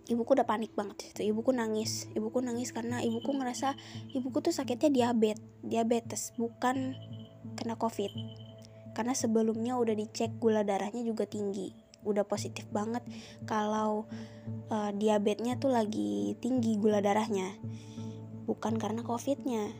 Ibuku 0.08 0.38
udah 0.38 0.46
panik 0.46 0.72
banget 0.78 1.12
itu 1.12 1.26
ibuku 1.26 1.50
nangis. 1.50 2.06
Ibuku 2.14 2.38
nangis 2.38 2.70
karena 2.70 3.02
ibuku 3.02 3.34
ngerasa 3.34 3.74
ibuku 4.14 4.40
tuh 4.40 4.54
sakitnya 4.54 4.88
diabetes 4.94 5.42
diabetes 5.60 6.22
bukan 6.38 6.94
kena 7.58 7.74
covid. 7.74 8.14
Karena 8.94 9.14
sebelumnya 9.14 9.74
udah 9.74 9.94
dicek 9.98 10.38
gula 10.38 10.62
darahnya 10.62 11.02
juga 11.02 11.26
tinggi 11.26 11.77
udah 12.06 12.24
positif 12.24 12.66
banget 12.70 13.02
kalau 13.44 14.06
uh, 14.70 14.90
diabetesnya 14.94 15.58
tuh 15.58 15.74
lagi 15.74 16.38
tinggi 16.38 16.78
gula 16.78 17.02
darahnya. 17.02 17.54
Bukan 18.48 18.80
karena 18.80 19.04
covidnya. 19.04 19.70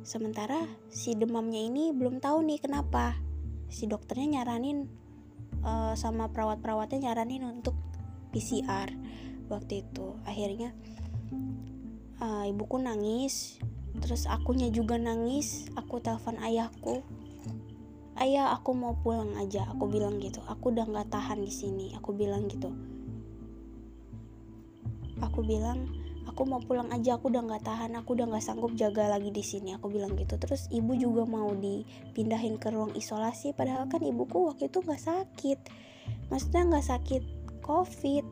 Sementara 0.00 0.64
si 0.88 1.12
demamnya 1.12 1.60
ini 1.60 1.92
belum 1.92 2.22
tahu 2.22 2.46
nih 2.46 2.60
kenapa. 2.62 3.18
Si 3.68 3.84
dokternya 3.86 4.40
nyaranin 4.40 4.88
uh, 5.62 5.92
sama 5.98 6.30
perawat-perawatnya 6.32 7.10
nyaranin 7.10 7.44
untuk 7.46 7.76
PCR 8.32 8.88
waktu 9.52 9.84
itu. 9.84 10.16
Akhirnya 10.24 10.72
uh, 12.22 12.44
ibuku 12.46 12.78
nangis 12.78 13.58
terus 13.98 14.30
akunya 14.30 14.70
juga 14.70 14.96
nangis 14.96 15.66
aku 15.74 15.98
telepon 15.98 16.38
ayahku 16.38 17.02
ayah 18.20 18.52
aku 18.52 18.76
mau 18.76 18.94
pulang 19.00 19.32
aja. 19.40 19.64
Aku 19.72 19.88
bilang 19.88 20.20
gitu. 20.20 20.44
Aku 20.44 20.70
udah 20.70 20.84
nggak 20.84 21.08
tahan 21.08 21.40
di 21.40 21.50
sini. 21.50 21.96
Aku 21.96 22.12
bilang 22.12 22.46
gitu. 22.52 22.68
Aku 25.24 25.40
bilang 25.40 25.88
aku 26.28 26.44
mau 26.44 26.60
pulang 26.60 26.92
aja. 26.92 27.16
Aku 27.16 27.32
udah 27.32 27.40
nggak 27.40 27.64
tahan. 27.64 27.96
Aku 27.96 28.12
udah 28.12 28.28
nggak 28.28 28.44
sanggup 28.44 28.76
jaga 28.76 29.08
lagi 29.08 29.32
di 29.32 29.40
sini. 29.40 29.72
Aku 29.80 29.88
bilang 29.88 30.14
gitu. 30.20 30.36
Terus 30.36 30.68
ibu 30.68 30.92
juga 30.92 31.24
mau 31.24 31.48
dipindahin 31.56 32.60
ke 32.60 32.68
ruang 32.68 32.92
isolasi 32.92 33.56
padahal 33.56 33.88
kan 33.88 34.04
ibuku 34.04 34.52
waktu 34.52 34.68
itu 34.68 34.84
nggak 34.84 35.00
sakit. 35.00 35.58
Maksudnya 36.28 36.62
nggak 36.68 36.86
sakit 36.86 37.22
covid. 37.64 38.24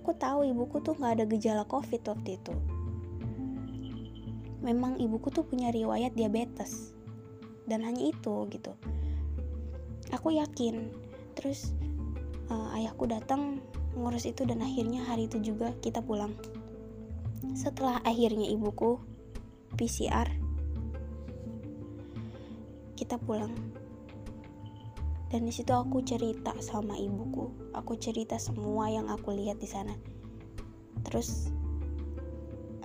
Aku 0.00 0.12
tahu 0.20 0.44
ibuku 0.44 0.84
tuh 0.84 0.96
nggak 1.00 1.12
ada 1.16 1.24
gejala 1.24 1.64
covid 1.64 2.04
waktu 2.04 2.36
itu. 2.36 2.52
Memang 4.60 5.00
ibuku 5.00 5.32
tuh 5.32 5.48
punya 5.48 5.72
riwayat 5.72 6.12
diabetes. 6.12 6.92
Dan 7.64 7.86
hanya 7.86 8.12
itu 8.12 8.44
gitu 8.52 8.76
aku 10.12 10.36
yakin. 10.36 10.90
Terus 11.38 11.74
uh, 12.50 12.74
ayahku 12.76 13.06
datang 13.06 13.62
ngurus 13.94 14.26
itu 14.26 14.46
dan 14.46 14.62
akhirnya 14.62 15.02
hari 15.06 15.26
itu 15.26 15.42
juga 15.42 15.74
kita 15.82 16.02
pulang. 16.02 16.34
Setelah 17.56 17.98
akhirnya 18.04 18.46
ibuku 18.46 19.00
PCR 19.74 20.28
kita 22.94 23.16
pulang. 23.16 23.50
Dan 25.30 25.46
di 25.46 25.54
situ 25.54 25.70
aku 25.70 26.02
cerita 26.02 26.52
sama 26.58 26.98
ibuku. 26.98 27.72
Aku 27.72 27.94
cerita 27.96 28.34
semua 28.36 28.90
yang 28.90 29.06
aku 29.06 29.30
lihat 29.30 29.62
di 29.62 29.68
sana. 29.70 29.94
Terus 31.06 31.48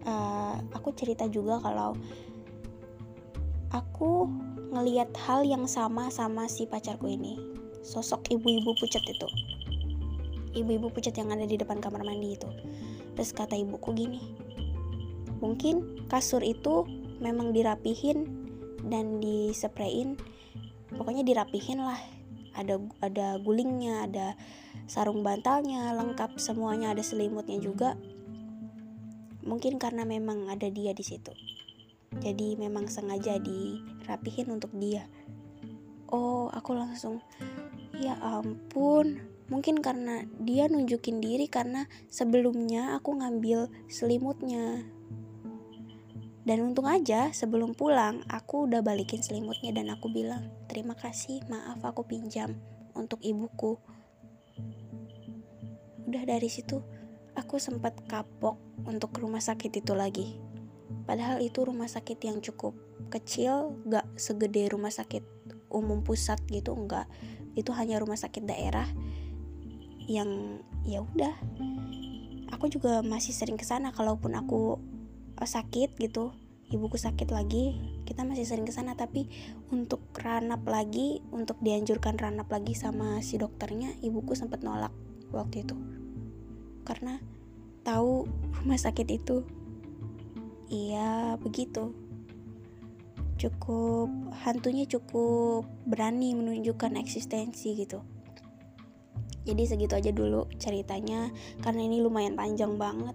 uh, 0.05 0.55
aku 0.71 0.93
cerita 0.93 1.25
juga 1.27 1.59
kalau 1.59 1.97
aku 3.73 4.29
ngelihat 4.75 5.15
hal 5.23 5.47
yang 5.47 5.63
sama 5.65 6.11
sama 6.11 6.51
si 6.51 6.67
pacarku 6.67 7.07
ini. 7.07 7.39
Sosok 7.81 8.27
ibu-ibu 8.35 8.75
pucat 8.75 9.01
itu. 9.07 9.27
Ibu-ibu 10.59 10.91
pucat 10.91 11.15
yang 11.15 11.31
ada 11.31 11.47
di 11.47 11.55
depan 11.55 11.79
kamar 11.79 12.03
mandi 12.03 12.35
itu. 12.35 12.49
Terus 13.15 13.31
kata 13.31 13.55
ibuku 13.55 13.95
gini 13.95 14.45
mungkin 15.43 16.07
kasur 16.07 16.41
itu 16.41 16.87
memang 17.19 17.51
dirapihin 17.53 18.25
dan 18.85 19.19
disprein. 19.19 20.17
Pokoknya 20.95 21.21
dirapihin 21.21 21.85
lah. 21.85 21.99
Ada 22.55 22.79
ada 23.03 23.27
gulingnya 23.43 24.07
ada 24.07 24.27
sarung 24.87 25.27
bantalnya 25.27 25.91
lengkap 25.91 26.39
semuanya 26.39 26.95
ada 26.95 27.03
selimutnya 27.03 27.59
juga. 27.59 27.99
Mungkin 29.45 29.77
karena 29.77 30.07
memang 30.07 30.47
ada 30.47 30.71
dia 30.71 30.95
di 30.95 31.03
situ. 31.03 31.35
Jadi 32.23 32.55
memang 32.55 32.87
sengaja 32.87 33.35
dirapihin 33.39 34.55
untuk 34.55 34.71
dia. 34.75 35.07
Oh, 36.11 36.47
aku 36.53 36.75
langsung 36.77 37.19
ya 37.95 38.15
ampun. 38.21 39.19
Mungkin 39.45 39.77
karena 39.77 40.25
dia 40.41 40.65
nunjukin 40.65 41.21
diri 41.21 41.45
karena 41.45 41.85
sebelumnya 42.09 42.97
aku 42.97 43.13
ngambil 43.21 43.69
selimutnya. 43.85 44.89
Dan 46.45 46.61
untung 46.61 46.85
aja 46.85 47.33
sebelum 47.33 47.73
pulang 47.73 48.21
aku 48.29 48.69
udah 48.69 48.85
balikin 48.85 49.21
selimutnya 49.21 49.73
dan 49.73 49.89
aku 49.89 50.13
bilang 50.13 50.53
terima 50.69 50.93
kasih 50.93 51.41
maaf 51.49 51.81
aku 51.81 52.05
pinjam 52.05 52.53
untuk 52.93 53.17
ibuku. 53.25 53.81
Udah 56.05 56.21
dari 56.21 56.45
situ 56.45 56.85
aku 57.33 57.57
sempat 57.57 57.97
kapok 58.05 58.61
untuk 58.85 59.17
rumah 59.17 59.41
sakit 59.41 59.73
itu 59.73 59.93
lagi. 59.97 60.44
Padahal 61.03 61.43
itu 61.43 61.61
rumah 61.67 61.91
sakit 61.91 62.17
yang 62.23 62.39
cukup 62.39 62.73
kecil, 63.11 63.75
gak 63.85 64.07
segede 64.15 64.71
rumah 64.71 64.89
sakit 64.89 65.21
umum 65.67 66.01
pusat 66.01 66.39
gitu, 66.47 66.71
enggak. 66.71 67.11
Itu 67.59 67.75
hanya 67.75 67.99
rumah 67.99 68.15
sakit 68.15 68.47
daerah 68.47 68.87
yang 70.07 70.63
ya 70.87 71.03
udah. 71.03 71.35
Aku 72.55 72.71
juga 72.71 73.03
masih 73.03 73.35
sering 73.35 73.59
ke 73.59 73.67
sana 73.67 73.91
kalaupun 73.91 74.31
aku 74.39 74.79
eh, 75.35 75.49
sakit 75.49 75.99
gitu, 75.99 76.31
ibuku 76.71 76.95
sakit 76.95 77.27
lagi, 77.35 77.75
kita 78.07 78.23
masih 78.23 78.47
sering 78.47 78.63
ke 78.63 78.71
sana 78.71 78.95
tapi 78.95 79.27
untuk 79.75 79.99
ranap 80.15 80.63
lagi, 80.63 81.19
untuk 81.35 81.59
dianjurkan 81.59 82.15
ranap 82.15 82.47
lagi 82.47 82.71
sama 82.77 83.19
si 83.19 83.35
dokternya, 83.35 83.91
ibuku 83.99 84.33
sempat 84.37 84.63
nolak 84.63 84.95
waktu 85.35 85.67
itu 85.67 85.75
karena 86.85 87.17
tahu 87.81 88.29
rumah 88.61 88.77
sakit 88.77 89.09
itu 89.09 89.43
iya 90.69 91.39
begitu. 91.39 91.93
Cukup 93.35 94.09
hantunya 94.45 94.87
cukup 94.87 95.67
berani 95.85 96.33
menunjukkan 96.33 96.97
eksistensi 96.99 97.75
gitu. 97.75 98.01
Jadi 99.45 99.63
segitu 99.69 99.93
aja 99.93 100.09
dulu 100.09 100.49
ceritanya 100.57 101.29
karena 101.61 101.85
ini 101.85 102.01
lumayan 102.01 102.33
panjang 102.33 102.81
banget. 102.81 103.13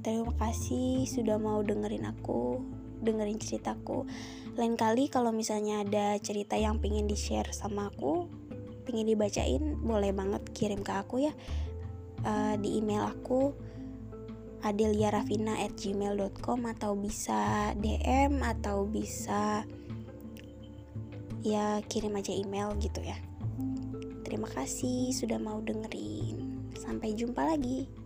Terima 0.00 0.32
kasih 0.40 1.06
sudah 1.06 1.36
mau 1.38 1.62
dengerin 1.62 2.08
aku 2.08 2.58
dengerin 3.00 3.38
ceritaku. 3.38 4.08
Lain 4.58 4.74
kali 4.74 5.06
kalau 5.06 5.30
misalnya 5.30 5.86
ada 5.86 6.18
cerita 6.18 6.58
yang 6.58 6.82
pengen 6.82 7.06
di 7.06 7.14
share 7.14 7.52
sama 7.54 7.88
aku 7.92 8.26
pengen 8.90 9.06
dibacain 9.06 9.78
boleh 9.78 10.10
banget 10.10 10.42
kirim 10.50 10.82
ke 10.82 10.90
aku 10.90 11.22
ya 11.22 11.32
uh, 12.26 12.54
di 12.58 12.82
email 12.82 13.06
aku 13.06 13.54
adeliarafina@gmail.com 14.64 16.60
atau 16.68 16.92
bisa 16.96 17.72
DM 17.76 18.40
atau 18.44 18.84
bisa 18.88 19.64
ya 21.40 21.80
kirim 21.88 22.16
aja 22.16 22.32
email 22.32 22.76
gitu 22.80 23.00
ya. 23.00 23.16
Terima 24.24 24.46
kasih 24.46 25.12
sudah 25.12 25.40
mau 25.40 25.60
dengerin. 25.64 26.70
Sampai 26.76 27.12
jumpa 27.16 27.44
lagi. 27.44 27.99